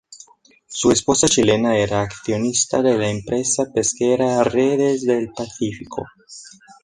Su 0.67 0.89
esposa 0.89 1.27
chilena 1.27 1.77
era 1.77 2.01
accionista 2.01 2.81
de 2.81 2.97
la 2.97 3.07
empresa 3.07 3.65
pesquera 3.71 4.43
Redes 4.43 5.03
del 5.03 5.29
Pacífico. 5.31 6.03